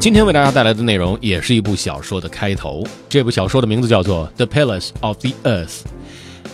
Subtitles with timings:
[0.00, 2.84] 今天为大家带来的内容也是一部小说的开头。
[3.08, 5.66] 这部小说的名字叫做《The Palace of the Earth》，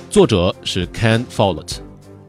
[0.09, 1.75] 作者是 Ken Follett。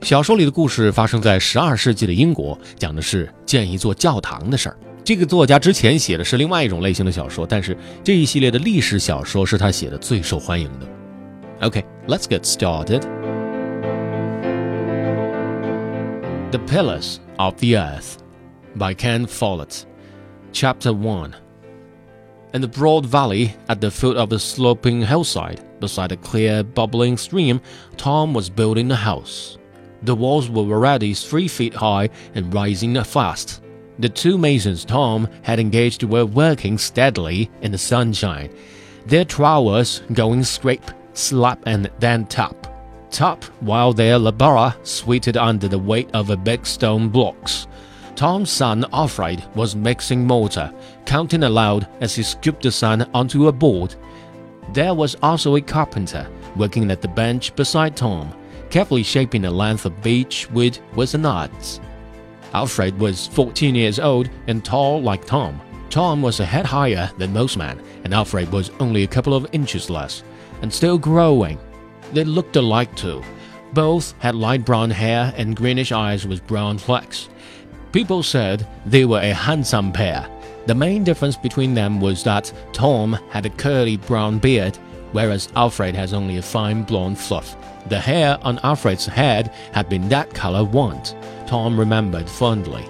[0.01, 4.77] 小说里的故事发生在十二世纪的英国，讲的是建一座教堂的事儿。
[5.05, 10.87] 这个作家之前写的是另外一种类型的小说，但是这一系列的历史小说是他写的最受欢迎的。
[11.61, 13.03] OK，let's、get started.
[16.51, 18.17] The Palace of the Earth
[18.77, 19.83] by Ken Follett.
[20.55, 21.35] Chapter 1
[22.53, 27.17] In the broad valley at the foot of a sloping hillside, beside a clear, bubbling
[27.17, 27.59] stream,
[27.97, 29.57] Tom was building a house.
[30.03, 33.63] The walls were already three feet high and rising fast.
[33.99, 38.49] The two masons Tom had engaged were working steadily in the sunshine,
[39.07, 42.65] their trowels going scrape, slap, and then tap.
[43.11, 47.67] Tap while their labor sweated under the weight of the big stone blocks.
[48.15, 50.73] Tom's son Alfred was mixing mortar,
[51.05, 53.95] counting aloud as he scooped the sand onto a board.
[54.71, 58.33] There was also a carpenter working at the bench beside Tom,
[58.69, 61.81] carefully shaping a length of beech wood with an adze.
[62.53, 65.59] Alfred was 14 years old and tall like Tom.
[65.89, 69.47] Tom was a head higher than most men, and Alfred was only a couple of
[69.51, 70.23] inches less,
[70.61, 71.59] and still growing.
[72.13, 73.21] They looked alike too.
[73.73, 77.27] Both had light brown hair and greenish eyes with brown flecks.
[77.95, 80.27] People said they were a handsome pair.
[80.65, 84.75] The main difference between them was that Tom had a curly brown beard,
[85.13, 87.55] whereas Alfred has only a fine blonde fluff.
[87.87, 91.15] The hair on Alfred's head had been that color once,
[91.47, 92.85] Tom remembered fondly.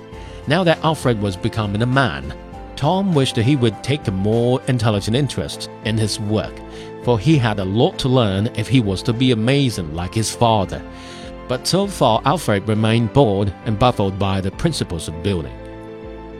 [0.47, 2.33] Now that Alfred was becoming a man,
[2.75, 6.59] Tom wished that he would take a more intelligent interest in his work,
[7.03, 10.35] for he had a lot to learn if he was to be amazing like his
[10.35, 10.81] father.
[11.47, 15.53] But so far, Alfred remained bored and baffled by the principles of building.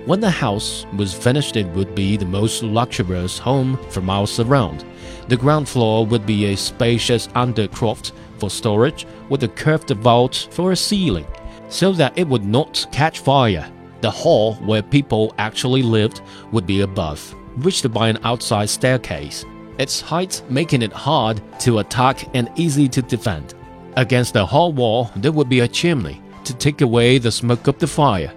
[0.06, 4.86] When the house was finished, it would be the most luxurious home for miles around.
[5.27, 10.71] The ground floor would be a spacious undercroft for storage, with a curved vault for
[10.71, 11.26] a ceiling,
[11.70, 13.72] so that it would not catch fire.
[14.02, 19.45] The hall where people actually lived would be above, reached by an outside staircase,
[19.80, 23.55] its height making it hard to attack and easy to defend.
[23.98, 27.80] Against the hall wall, there would be a chimney to take away the smoke of
[27.80, 28.32] the fire.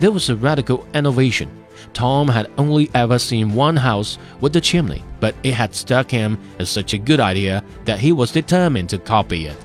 [0.00, 1.50] There was a radical innovation.
[1.92, 6.38] Tom had only ever seen one house with a chimney, but it had struck him
[6.58, 9.56] as such a good idea that he was determined to copy it.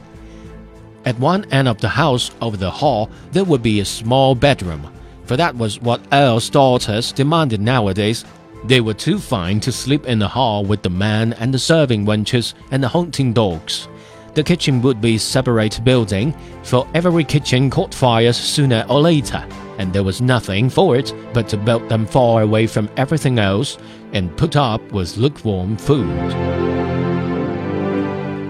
[1.05, 4.91] At one end of the house over the hall, there would be a small bedroom,
[5.25, 8.25] for that was what Earl's daughters demanded nowadays.
[8.65, 12.05] They were too fine to sleep in the hall with the man and the serving
[12.05, 13.87] wenches and the hunting dogs.
[14.36, 16.32] The kitchen would be separate building,
[16.62, 19.42] for every kitchen caught fires sooner or later,
[19.78, 23.76] and there was nothing for it but to build them far away from everything else
[24.14, 26.06] and put up with lukewarm food.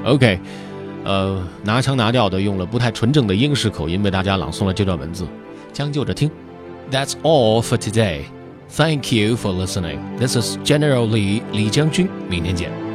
[0.04, 0.38] OK，
[1.04, 5.26] 呃，拿腔拿调的用了不太纯正的英式口音为大家朗诵了这段文字，
[5.72, 6.30] 将就着听。
[6.92, 8.22] That's all for today.
[8.68, 9.98] Thank you for listening.
[10.18, 12.85] This is General Lee 李将军，明天见。